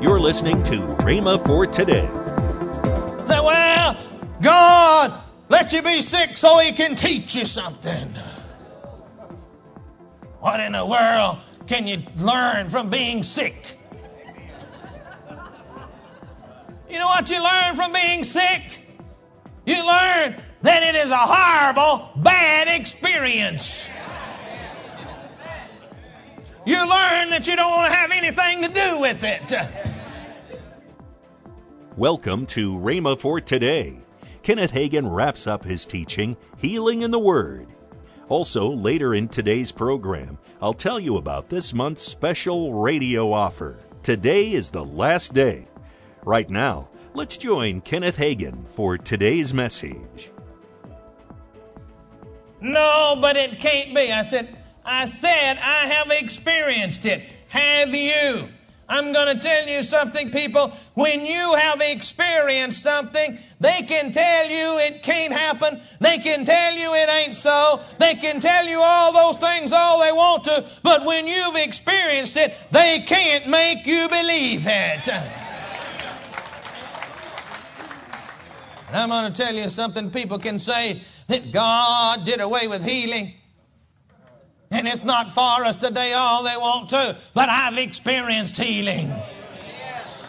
[0.00, 2.06] You're listening to Rhema for today.
[3.26, 3.96] Say, well,
[4.40, 5.12] God
[5.50, 8.08] let you be sick so He can teach you something.
[10.38, 13.76] What in the world can you learn from being sick?
[16.88, 18.80] You know what you learn from being sick?
[19.66, 23.90] You learn that it is a horrible, bad experience.
[26.64, 29.89] You learn that you don't want to have anything to do with it.
[32.00, 33.98] Welcome to Rhema for today.
[34.42, 37.66] Kenneth Hagin wraps up his teaching, Healing in the Word.
[38.30, 43.76] Also, later in today's program, I'll tell you about this month's special radio offer.
[44.02, 45.68] Today is the last day.
[46.24, 50.30] Right now, let's join Kenneth Hagin for today's message.
[52.62, 54.10] No, but it can't be.
[54.10, 57.20] I said, I said I have experienced it.
[57.48, 58.48] Have you?
[58.90, 60.72] I'm going to tell you something, people.
[60.94, 65.80] When you have experienced something, they can tell you it can't happen.
[66.00, 67.82] They can tell you it ain't so.
[67.98, 70.64] They can tell you all those things all they want to.
[70.82, 75.08] But when you've experienced it, they can't make you believe it.
[78.88, 82.84] And I'm going to tell you something people can say that God did away with
[82.84, 83.34] healing.
[84.72, 89.12] And it's not for us today all they want to, but I've experienced healing.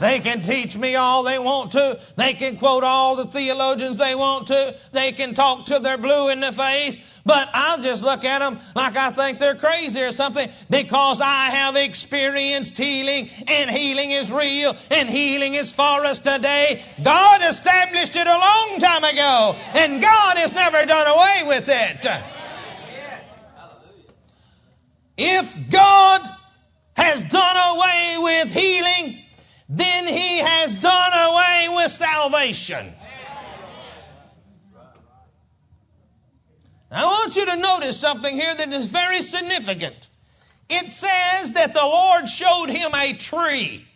[0.00, 2.00] They can teach me all they want to.
[2.16, 4.74] They can quote all the theologians they want to.
[4.90, 6.98] They can talk to their blue in the face.
[7.24, 11.50] But I'll just look at them like I think they're crazy or something because I
[11.50, 16.82] have experienced healing and healing is real and healing is for us today.
[17.00, 22.06] God established it a long time ago and God has never done away with it.
[25.24, 26.20] If God
[26.96, 29.18] has done away with healing,
[29.68, 32.92] then He has done away with salvation.
[36.90, 40.08] I want you to notice something here that is very significant.
[40.68, 43.86] It says that the Lord showed him a tree.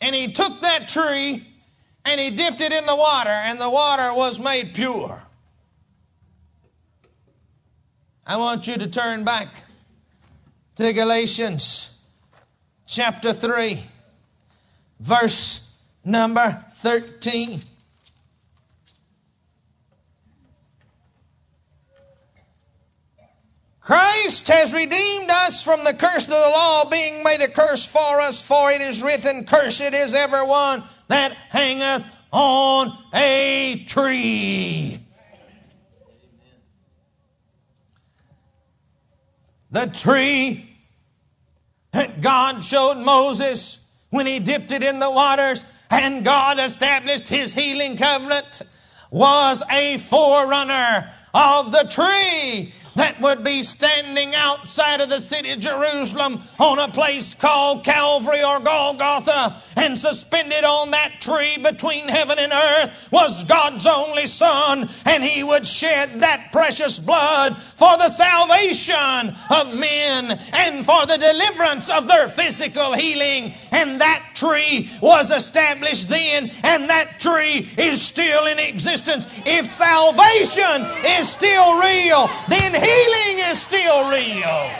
[0.00, 1.46] And he took that tree
[2.04, 5.27] and he dipped it in the water, and the water was made pure.
[8.30, 9.48] I want you to turn back
[10.76, 11.98] to Galatians
[12.86, 13.80] chapter 3,
[15.00, 15.72] verse
[16.04, 17.62] number 13.
[23.80, 28.20] Christ has redeemed us from the curse of the law, being made a curse for
[28.20, 35.07] us, for it is written, Cursed is everyone that hangeth on a tree.
[39.70, 40.64] The tree.
[41.92, 47.54] That God showed Moses when he dipped it in the waters and God established his
[47.54, 48.62] healing covenant
[49.10, 55.60] was a forerunner of the tree that would be standing outside of the city of
[55.60, 62.38] Jerusalem on a place called Calvary or Golgotha, and suspended on that tree between heaven
[62.38, 68.08] and earth was God's only Son, and He would shed that precious blood for the
[68.08, 73.54] salvation of men and for the deliverance of their physical healing.
[73.70, 79.26] And that tree was established then, and that tree is still in existence.
[79.46, 80.86] If salvation
[81.18, 84.70] is still real, then healing is still real.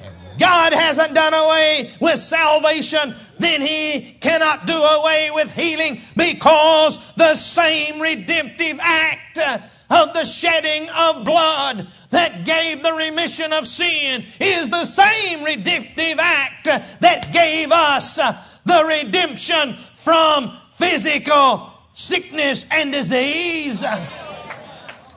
[0.00, 7.12] If God hasn't done away with salvation, then he cannot do away with healing because
[7.14, 14.24] the same redemptive act of the shedding of blood that gave the remission of sin
[14.40, 16.64] is the same redemptive act
[17.00, 23.84] that gave us the redemption from physical sickness and disease.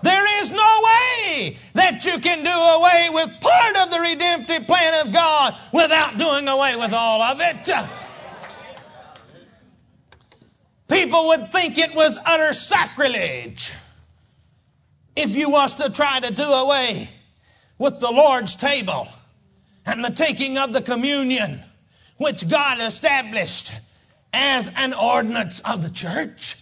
[0.02, 5.06] There is no way that you can do away with part of the redemptive plan
[5.06, 7.70] of God without doing away with all of it.
[10.88, 13.72] People would think it was utter sacrilege
[15.16, 17.10] if you was to try to do away
[17.78, 19.08] with the Lord's table
[19.86, 21.62] and the taking of the communion,
[22.18, 23.72] which God established
[24.34, 26.58] as an ordinance of the church.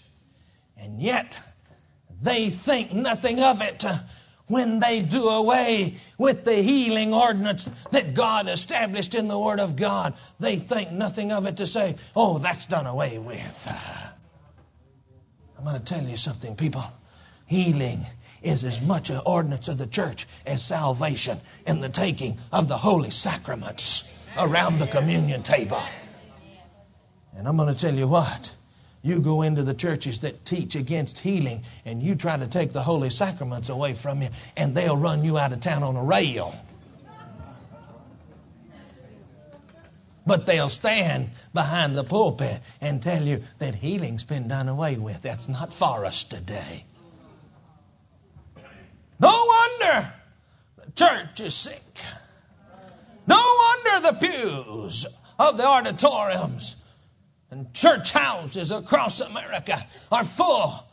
[0.77, 1.35] And yet,
[2.21, 3.85] they think nothing of it
[4.47, 9.75] when they do away with the healing ordinance that God established in the Word of
[9.75, 10.13] God.
[10.39, 13.71] They think nothing of it to say, oh, that's done away with.
[15.57, 16.83] I'm going to tell you something, people.
[17.45, 18.05] Healing
[18.41, 22.77] is as much an ordinance of the church as salvation and the taking of the
[22.77, 24.17] holy sacraments.
[24.37, 25.81] around the communion table.
[27.35, 28.53] And I'm going to tell you what.
[29.01, 32.83] You go into the churches that teach against healing and you try to take the
[32.83, 36.55] holy sacraments away from you, and they'll run you out of town on a rail.
[40.25, 45.21] But they'll stand behind the pulpit and tell you that healing's been done away with.
[45.21, 46.83] That's not for us today.
[49.19, 50.13] No wonder
[50.75, 51.81] the church is sick.
[53.25, 55.05] No wonder the pews
[55.39, 56.76] of the auditoriums
[57.51, 60.85] and church houses across America are full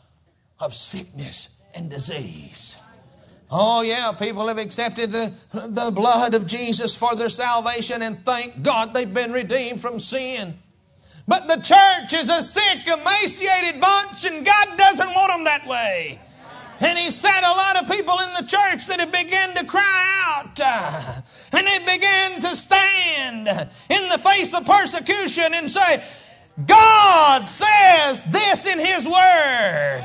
[0.59, 2.77] of sickness and disease.
[3.51, 8.93] Oh, yeah, people have accepted the, blood of Jesus for their salvation, and thank God
[8.93, 10.57] they've been redeemed from sin.
[11.27, 16.19] But the church is a sick, emaciated bunch, and God doesn't want them that way.
[16.79, 20.23] And he said a lot of people in the church that have begun to cry
[20.25, 21.21] out uh,
[21.53, 23.47] and they began to stand
[23.89, 26.03] in the face of persecution and say,
[26.63, 30.03] God says this in His Word.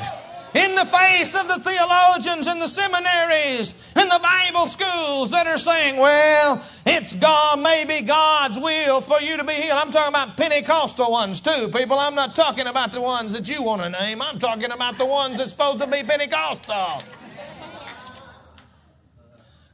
[0.52, 5.58] In the face of the theologians and the seminaries and the Bible schools that are
[5.58, 9.79] saying, well, it's God, maybe God's will for you to be healed.
[9.79, 11.97] I'm talking about Pentecostal ones too, people.
[12.00, 14.20] I'm not talking about the ones that you want to name.
[14.20, 17.00] I'm talking about the ones that's supposed to be Pentecostal.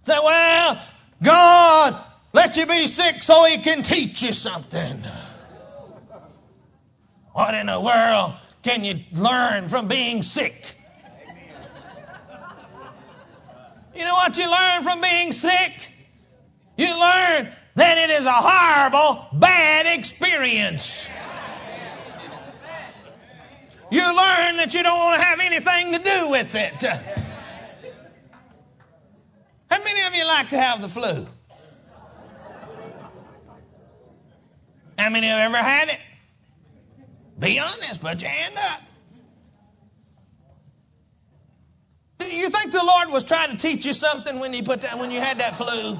[0.02, 0.82] Say, well,
[1.22, 1.96] God
[2.34, 5.02] let you be sick so He can teach you something.
[7.36, 10.74] What in the world can you learn from being sick?
[13.94, 15.92] You know what you learn from being sick?
[16.78, 21.10] You learn that it is a horrible, bad experience.
[23.90, 26.82] You learn that you don't want to have anything to do with it.
[29.70, 31.26] How many of you like to have the flu?
[34.98, 36.00] How many have ever had it?
[37.38, 38.80] Be honest, put your hand up.
[42.18, 44.98] Do you think the Lord was trying to teach you something when you put that
[44.98, 45.98] when you had that flu?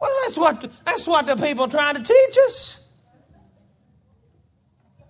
[0.00, 2.88] Well, that's what that's what the people trying to teach us.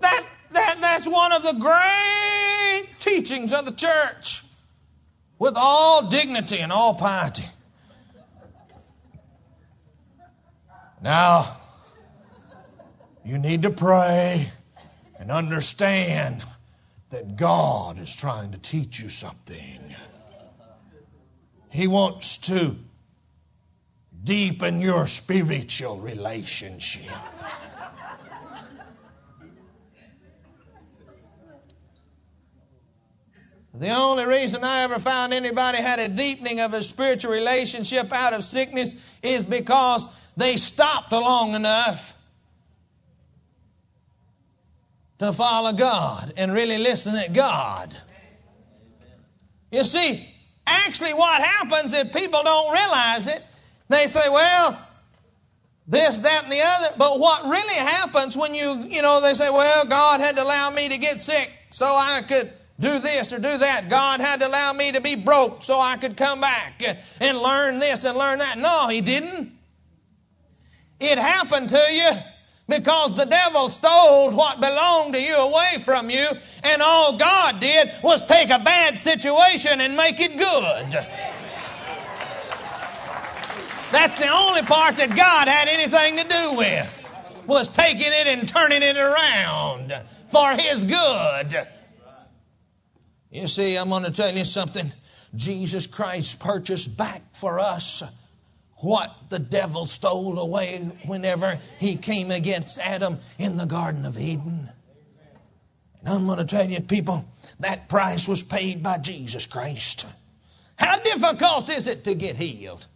[0.01, 4.43] That that that's one of the great teachings of the church,
[5.39, 7.45] with all dignity and all piety.
[11.03, 11.57] Now,
[13.25, 14.51] you need to pray
[15.19, 16.43] and understand
[17.11, 19.95] that God is trying to teach you something.
[21.71, 22.77] He wants to
[24.25, 27.11] deepen your spiritual relationship.
[33.73, 38.35] The only reason I ever found anybody had a deepening of a spiritual relationship out
[38.35, 40.07] of sickness is because
[40.37, 42.15] they stopped long enough
[45.21, 47.95] to follow God and really listen to God.
[49.71, 50.27] You see,
[50.67, 53.45] actually, what happens if people don't realize it,
[53.91, 54.89] they say, well,
[55.87, 56.95] this, that, and the other.
[56.97, 60.71] But what really happens when you, you know, they say, well, God had to allow
[60.71, 63.91] me to get sick so I could do this or do that.
[63.91, 66.83] God had to allow me to be broke so I could come back
[67.21, 68.57] and learn this and learn that.
[68.57, 69.53] No, He didn't.
[70.99, 72.11] It happened to you
[72.71, 76.27] because the devil stole what belonged to you away from you,
[76.63, 81.07] and all God did was take a bad situation and make it good.
[83.93, 87.09] That's the only part that God had anything to do with,
[87.47, 89.93] was taking it and turning it around
[90.31, 91.67] for His good.
[93.31, 94.93] You see, I'm going to tell you something.
[95.35, 98.03] Jesus Christ purchased back for us
[98.81, 104.71] what the devil stole away whenever he came against Adam in the Garden of Eden.
[106.01, 107.25] And I'm going to tell you, people,
[107.61, 110.07] that price was paid by Jesus Christ.
[110.77, 112.87] How difficult is it to get healed?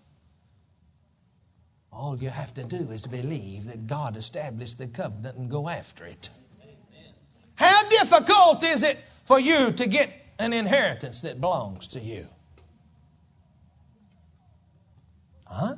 [1.93, 6.07] All you have to do is believe that God established the covenant and go after
[6.07, 6.31] it.
[7.57, 12.27] How difficult is it for you to get an inheritance that belongs to you?
[15.47, 15.77] Huh?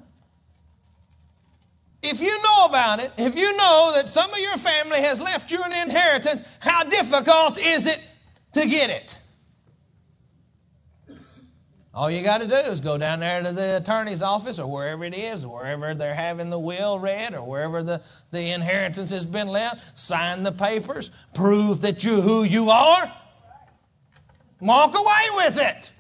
[2.03, 5.51] If you know about it, if you know that some of your family has left
[5.51, 8.01] you an inheritance, how difficult is it
[8.53, 9.19] to get it?
[11.97, 15.03] All you got to do is go down there to the attorney's office or wherever
[15.03, 19.49] it is, wherever they're having the will read or wherever the, the inheritance has been
[19.49, 23.11] left, sign the papers, prove that you're who you are,
[24.61, 25.91] walk away with it.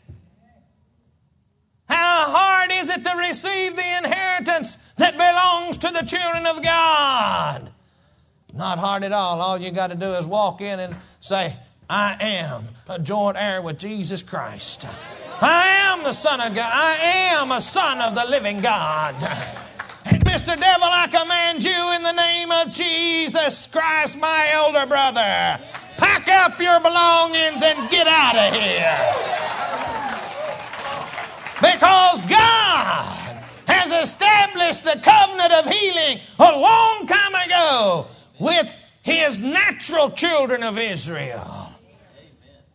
[5.77, 7.71] Children of God.
[8.55, 9.41] Not hard at all.
[9.41, 11.55] All you got to do is walk in and say,
[11.89, 14.87] I am a joint heir with Jesus Christ.
[15.41, 16.71] I am the Son of God.
[16.73, 16.97] I
[17.37, 19.15] am a son of the living God.
[20.07, 20.59] And Mr.
[20.59, 25.61] Devil, I command you in the name of Jesus Christ, my elder brother,
[25.99, 28.36] pack up your belongings and get out
[34.69, 38.07] established the covenant of healing a long time ago
[38.39, 41.71] with his natural children of Israel.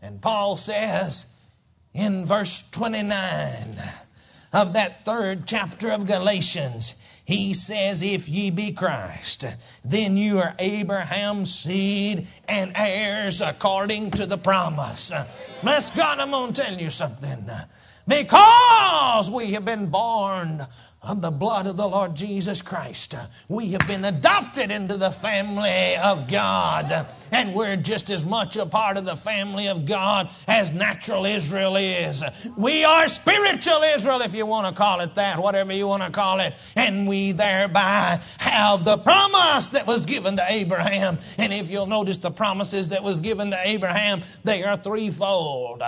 [0.01, 1.27] And Paul says
[1.93, 3.81] in verse 29
[4.53, 9.45] of that third chapter of Galatians, he says, If ye be Christ,
[9.85, 15.11] then you are Abraham's seed and heirs according to the promise.
[15.61, 17.49] Bless God, I'm going to tell you something.
[18.07, 20.65] Because we have been born
[21.03, 23.15] of the blood of the Lord Jesus Christ.
[23.49, 28.67] We have been adopted into the family of God, and we're just as much a
[28.67, 32.23] part of the family of God as natural Israel is.
[32.55, 36.11] We are spiritual Israel, if you want to call it that, whatever you want to
[36.11, 41.17] call it, and we thereby have the promise that was given to Abraham.
[41.39, 45.81] And if you'll notice the promises that was given to Abraham, they are threefold.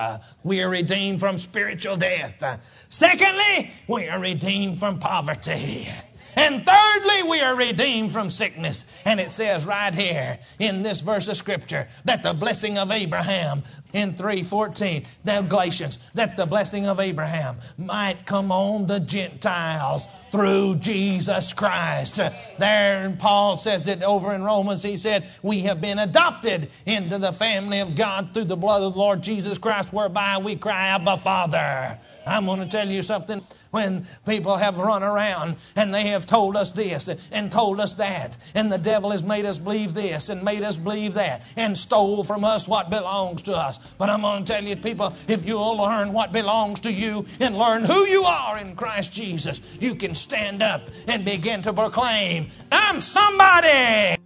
[0.44, 2.60] We are redeemed from spiritual death.
[2.90, 5.90] Secondly, we are redeemed from poverty.
[6.36, 8.86] And thirdly, we are redeemed from sickness.
[9.06, 13.64] And it says right here in this verse of scripture that the blessing of Abraham
[13.92, 20.78] in 3:14, the Galatians, that the blessing of Abraham might come on the Gentiles through
[20.78, 22.20] Jesus Christ.
[22.58, 24.82] There Paul says it over in Romans.
[24.82, 28.94] He said, We have been adopted into the family of God through the blood of
[28.94, 32.00] the Lord Jesus Christ, whereby we cry, Abba Father.
[32.26, 33.42] I'm going to tell you something.
[33.74, 38.38] When people have run around and they have told us this and told us that,
[38.54, 42.24] and the devil has made us believe this and made us believe that, and stole
[42.24, 43.80] from us what belongs to us.
[43.98, 47.58] But I'm going to tell you, people, if you'll learn what belongs to you and
[47.58, 52.52] learn who you are in Christ Jesus, you can stand up and begin to proclaim,
[52.72, 54.22] I'm somebody.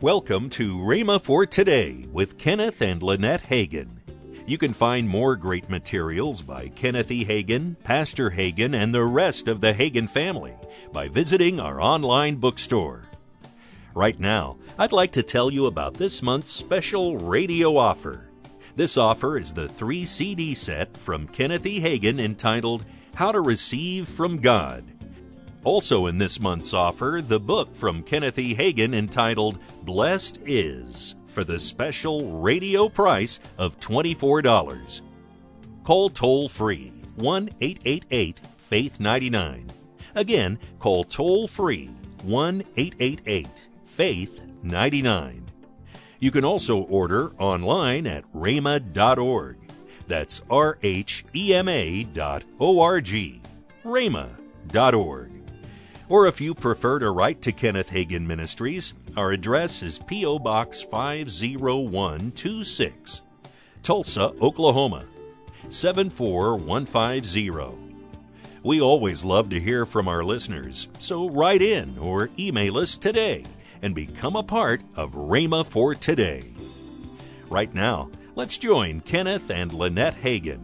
[0.00, 4.01] Welcome to Rhema for Today with Kenneth and Lynette Hagin.
[4.44, 7.24] You can find more great materials by Kenneth E.
[7.24, 10.54] Hagin, Pastor Hagin, and the rest of the Hagin family
[10.92, 13.04] by visiting our online bookstore.
[13.94, 18.28] Right now, I'd like to tell you about this month's special radio offer.
[18.74, 21.80] This offer is the three CD set from Kenneth E.
[21.80, 22.84] Hagin entitled
[23.14, 24.84] How to Receive from God.
[25.62, 28.56] Also in this month's offer, the book from Kenneth E.
[28.56, 35.00] Hagin entitled Blessed Is for the special radio price of $24.
[35.82, 39.66] Call toll free 1 888 Faith 99.
[40.14, 41.90] Again, call toll free
[42.22, 43.48] 1 888
[43.86, 45.44] Faith 99.
[46.20, 49.56] You can also order online at rhema.org.
[50.06, 53.40] That's R H E M A dot O R G.
[53.84, 55.30] rhema.org.
[56.08, 60.38] Or if you prefer to write to Kenneth Hagin Ministries, our address is P.O.
[60.38, 63.22] Box 50126,
[63.82, 65.04] Tulsa, Oklahoma
[65.68, 67.50] 74150.
[68.62, 73.44] We always love to hear from our listeners, so write in or email us today
[73.82, 76.44] and become a part of Rhema for Today.
[77.50, 80.60] Right now, let's join Kenneth and Lynette Hagin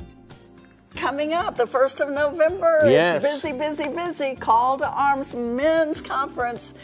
[0.97, 2.81] coming up the 1st of November.
[2.85, 3.25] Yes.
[3.25, 4.35] It's busy, busy, busy.
[4.35, 6.75] Call to Arms Men's Conference.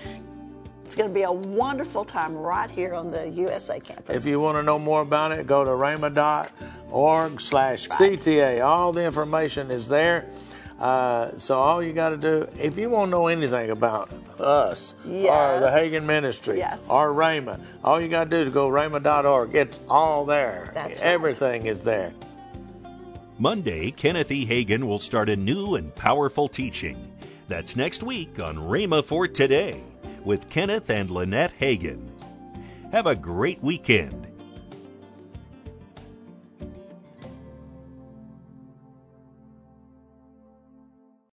[0.85, 4.17] It's going to be a wonderful time right here on the USA campus.
[4.23, 8.63] If you want to know more about it, go to rhema.org slash CTA.
[8.63, 10.27] All the information is there.
[10.79, 14.93] Uh, so all you got to do, if you want to know anything about us
[15.07, 15.31] Yes.
[15.33, 16.91] or the Hagin Ministry Yes.
[16.91, 19.55] or Rhema, all you got to do is go rhema.org.
[19.55, 20.71] It's all there.
[20.75, 21.07] That's right.
[21.09, 22.13] Everything is there.
[23.39, 24.45] Monday, Kenneth E.
[24.47, 27.11] Hagin will start a new and powerful teaching.
[27.49, 29.83] That's next week on Rhema for Today
[30.25, 32.11] with Kenneth and Lynette Hagin.
[32.93, 34.24] Have a great weekend